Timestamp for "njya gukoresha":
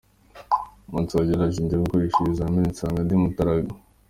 1.63-2.17